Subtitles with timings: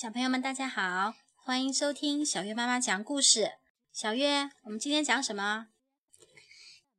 [0.00, 3.54] 小朋友们，大家好，欢迎收听小月妈妈讲故事。
[3.92, 5.66] 小月，我们今天讲什么？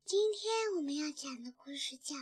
[0.05, 2.13] 今天我们要讲的故事叫《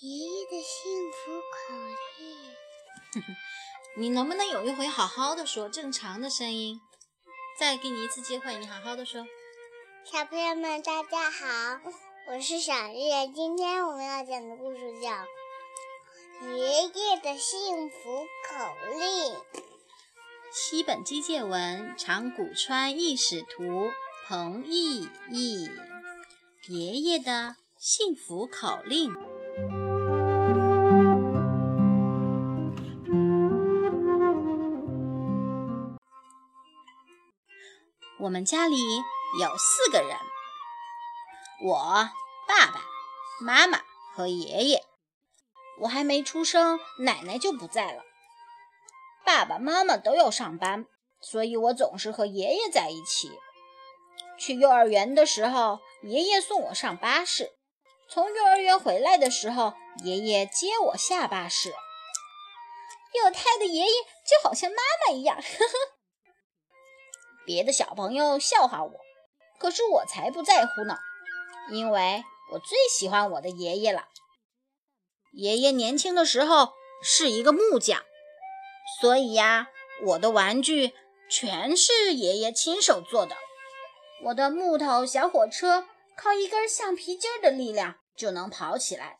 [0.00, 1.76] 爷爷的幸福口
[2.18, 3.22] 令》。
[3.96, 6.80] 你能不能有一回好好的说，正常的声音？
[7.60, 9.24] 再给你一次机会，你好好的说。
[10.02, 11.80] 小朋友们，大家好，
[12.32, 13.28] 我是小月。
[13.32, 15.08] 今天我们要讲的故事叫
[16.56, 19.34] 《爷爷的幸福口令》。
[20.56, 23.90] 西本基介文，长谷川义史图，
[24.28, 25.68] 彭懿译。
[26.68, 29.12] 爷爷的幸福口令。
[38.20, 38.76] 我们家里
[39.40, 40.16] 有四个人：
[41.66, 42.08] 我、
[42.46, 42.80] 爸爸
[43.40, 43.80] 妈妈
[44.14, 44.84] 和爷爷。
[45.80, 48.04] 我还没出生，奶奶就不在了。
[49.24, 50.86] 爸爸妈妈都要上班，
[51.20, 53.30] 所以我总是和爷爷在一起。
[54.38, 57.46] 去幼儿园的时候，爷爷送我上巴士；
[58.08, 61.74] 从幼儿园回来的时候，爷爷接我下巴士。
[63.14, 63.92] 有他的爷爷
[64.26, 65.72] 就好像妈妈一样，呵呵。
[67.46, 68.92] 别的小朋友笑话我，
[69.58, 70.98] 可是我才不在乎呢，
[71.70, 74.08] 因为我最喜欢我的爷爷了。
[75.32, 78.02] 爷爷年轻的时候是一个木匠，
[79.00, 79.68] 所以呀，
[80.02, 80.92] 我的玩具
[81.28, 83.36] 全是爷爷亲手做的。
[84.24, 85.86] 我的木头小火车
[86.16, 89.18] 靠一根橡皮筋的力量就能跑起来。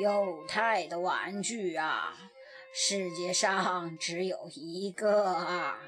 [0.00, 2.14] 幼态的玩具啊，
[2.72, 5.80] 世界上只有一个啊！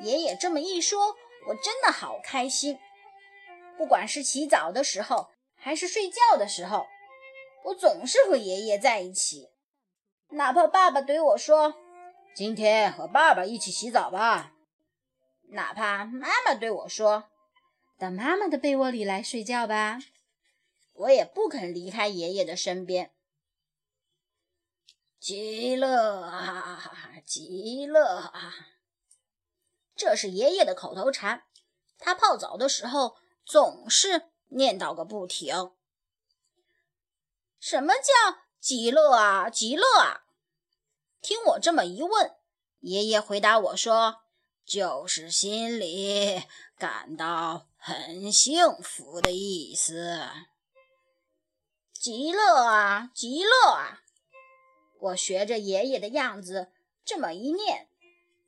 [0.00, 1.16] 爷爷这么一说，
[1.48, 2.78] 我真的好开心。
[3.76, 6.86] 不管是洗澡的时候，还是睡觉的时候，
[7.64, 9.50] 我总是和爷爷在一起。
[10.30, 11.74] 哪怕爸爸对我说
[12.34, 14.54] ：“今天和爸爸一起洗澡吧。”
[15.50, 17.30] 哪怕妈妈对我说
[17.98, 19.98] ：“到妈妈的被窝里来睡觉吧。”
[20.92, 23.12] 我也不肯离开爷爷的身边。
[25.20, 26.82] 极乐啊，
[27.24, 28.54] 极乐啊！
[29.94, 31.44] 这是爷爷的口头禅，
[31.98, 35.72] 他泡澡的时候总是念叨个不停。
[37.60, 40.24] 什么叫极乐啊，极乐啊？
[41.20, 42.36] 听我这么一问，
[42.80, 44.22] 爷爷回答我说。
[44.64, 46.42] 就是心里
[46.76, 50.28] 感到很幸福的意思，
[51.94, 54.02] 极乐啊，极乐啊！
[55.00, 56.70] 我学着爷爷的样子
[57.02, 57.88] 这么一念，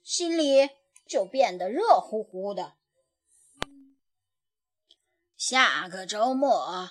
[0.04, 0.69] 心里
[1.09, 2.75] 就变得热乎乎的。
[5.38, 6.91] 下个周末，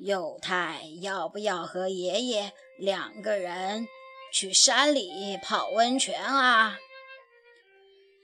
[0.00, 3.88] 幼太要不要和爷爷两个人
[4.32, 6.78] 去山里泡温泉啊？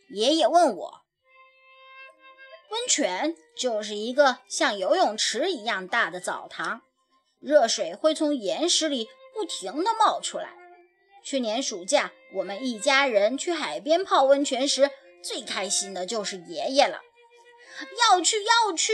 [0.08, 1.00] 爷爷问我
[2.70, 6.82] ：“温泉就是一个像游泳池一样大的澡堂，
[7.40, 10.50] 热水会从岩石里不停地冒出来。
[11.24, 14.90] 去年暑假，我们一家人去海边泡温泉时，
[15.22, 17.00] 最开心的就是爷爷了。
[18.10, 18.92] 要去，要去！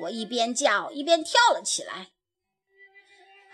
[0.00, 2.08] 我一边叫一边跳了起来。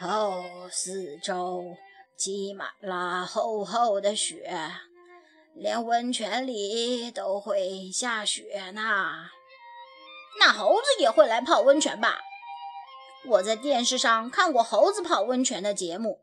[0.01, 1.77] 哦，四周
[2.17, 4.73] 积满了厚厚的雪。”
[5.53, 9.31] 连温泉里都会下雪呢，
[10.39, 12.21] 那猴子也会来泡温泉吧？
[13.27, 16.21] 我在电视上看过猴子泡温泉的节目。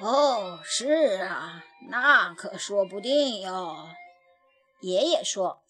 [0.00, 3.88] 哦，是啊，那可说不定哟。
[4.82, 5.62] 爷爷说。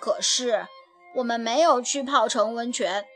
[0.00, 0.66] 可是
[1.16, 3.06] 我们没有去泡成温泉，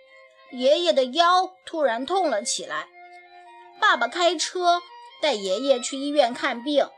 [0.53, 2.89] 爷爷的腰突然痛了起来。
[3.79, 4.83] 爸爸开车
[5.21, 6.89] 带爷爷去医院看病。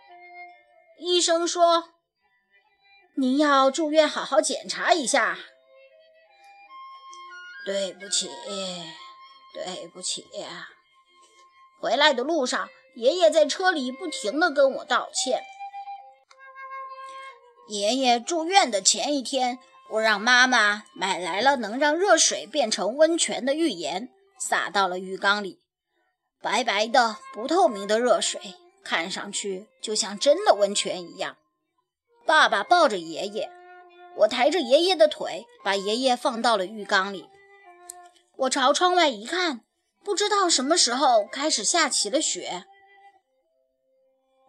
[0.98, 1.90] 医生说
[3.18, 5.38] ：“您要住院，好好检查一下。”
[7.66, 8.28] 对不起，
[9.54, 10.26] 对不起。
[11.80, 15.42] 回来的路上，爷爷在车里不停地跟我道歉。
[17.68, 19.58] 爷爷住院的前一天，
[19.92, 24.08] 我让妈妈买来了能让热水变成温泉的浴盐，
[24.38, 25.60] 洒到了浴缸里，
[26.40, 28.40] 白白的、不透明的热水。
[28.82, 31.36] 看上去就像真的温泉一样。
[32.26, 33.50] 爸爸抱着爷爷，
[34.16, 37.28] 我抬着爷爷的腿，把爷爷放到了浴缸里。
[38.38, 39.60] 我朝窗外一看，
[40.02, 42.64] 不知道什么时候开始下起了雪。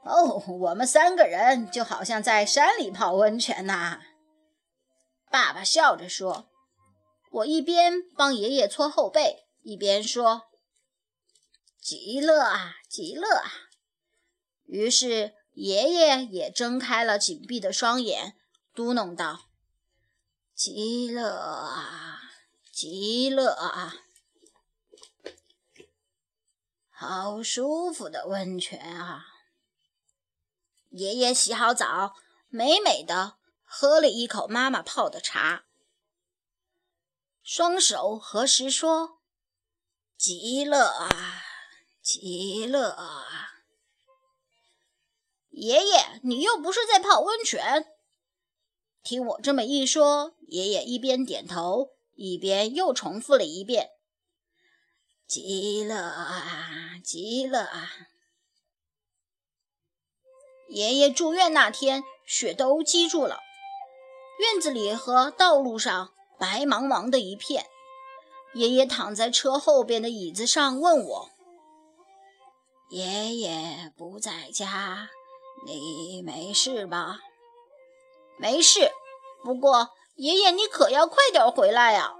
[0.05, 3.99] 哦，我们三个人就好像在山里泡温泉呐！
[5.33, 6.47] 爸爸笑着说。
[7.31, 10.43] 我一边帮爷爷搓后背，一边说
[11.81, 13.51] ：“极乐啊，极乐啊！”
[14.69, 18.37] 于是爷爷也睁开了紧闭的双眼，
[18.75, 19.45] 嘟哝道
[20.53, 22.21] ：“极乐啊，
[22.71, 23.95] 极乐啊，
[26.91, 29.25] 好舒服的温泉啊！”
[30.93, 32.13] 爷爷洗好澡，
[32.49, 33.37] 美美的
[33.75, 35.65] 喝了一口妈妈泡的茶，
[37.41, 39.17] 双手合十说
[40.15, 41.09] ：“极乐啊，
[41.99, 43.25] 极乐啊！”
[45.49, 47.91] 爷爷，你又不是在泡温泉。
[49.01, 53.89] 听我这么一说，爷爷一边点头，一边又重复了一遍
[55.25, 57.89] ：“极乐啊，极乐啊！”
[60.69, 63.39] 爷爷住院那天，雪都积住了，
[64.39, 67.65] 院子里和道路上白茫茫的一片。
[68.53, 71.29] 爷爷躺在车后边的椅子上，问我
[72.91, 75.09] ：“爷爷不在家。”
[75.65, 77.21] 你没事吧？
[78.37, 78.91] 没事，
[79.43, 82.13] 不过爷爷你可要快点回来呀！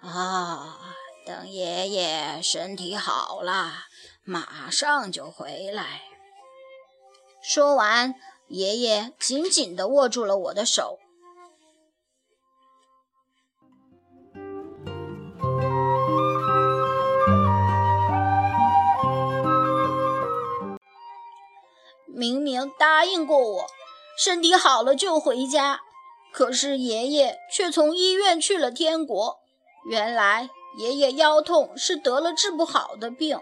[0.00, 0.80] 啊，
[1.24, 3.84] 等爷爷身体好了，
[4.24, 6.02] 马上就回来。
[7.40, 8.16] 说完，
[8.48, 10.98] 爷爷紧紧地握住了我的手。
[22.18, 23.66] 明明答应过我，
[24.18, 25.82] 身体好了就回家，
[26.32, 29.38] 可是爷爷却从医院去了天国。
[29.88, 33.40] 原来爷爷腰痛是得了治不好的病。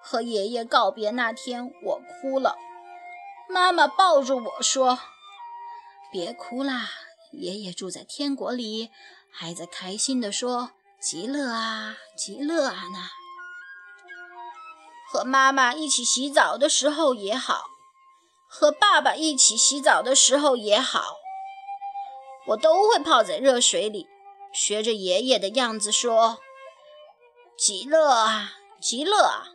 [0.00, 2.56] 和爷爷告别那天，我哭了。
[3.50, 4.98] 妈妈抱住我说
[6.10, 6.88] ：“别哭啦，
[7.32, 8.88] 爷爷住在天国里，
[9.30, 13.10] 还在开心地说极乐啊，极乐啊呢。”
[15.12, 17.64] 和妈妈一起洗澡的时候也好。
[18.52, 21.18] 和爸爸一起洗澡的时候也好，
[22.48, 24.08] 我都会泡在热水里，
[24.52, 26.40] 学着爷爷的样子说
[27.56, 29.50] ：“极乐啊，极乐啊！”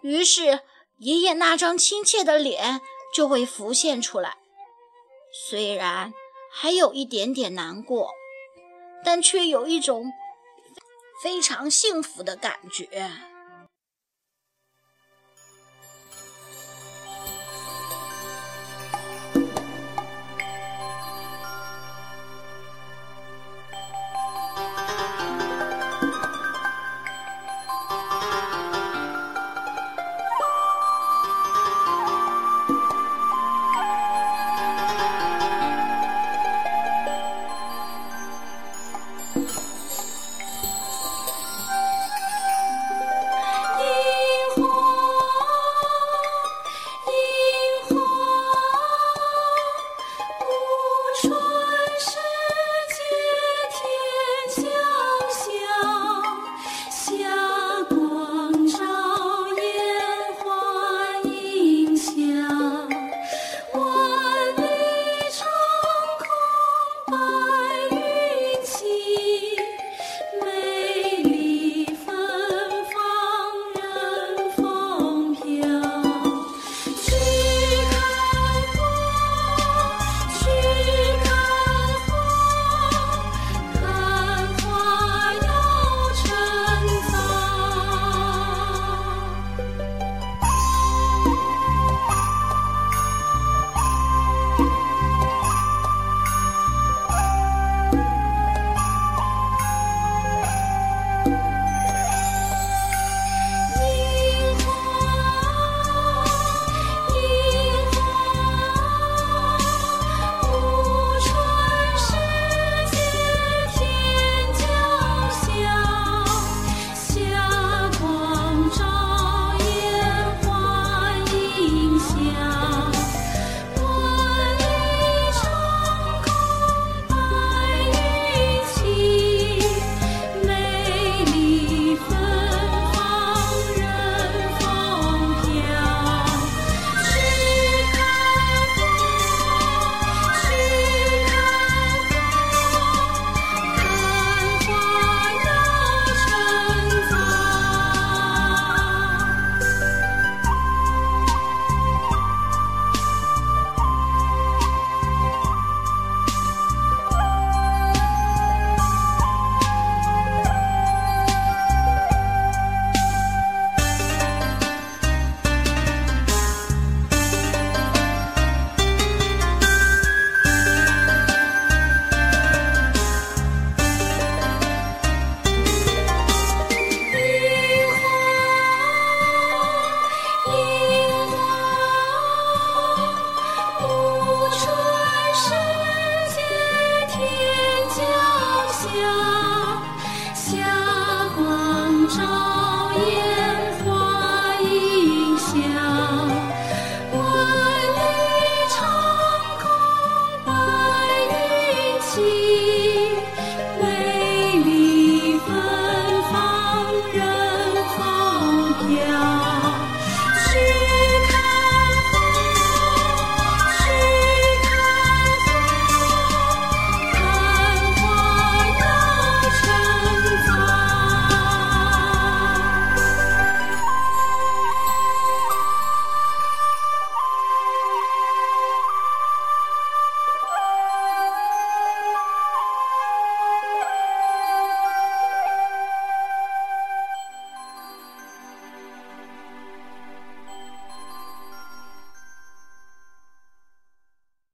[0.00, 0.60] 于是
[0.96, 2.80] 爷爷那张亲切的脸
[3.14, 4.38] 就会浮现出来，
[5.46, 6.14] 虽然
[6.50, 8.10] 还有一点点难过，
[9.04, 10.10] 但却有一种
[11.22, 13.12] 非常幸福的感觉。